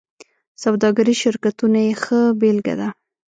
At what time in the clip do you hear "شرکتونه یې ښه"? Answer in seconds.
1.23-2.19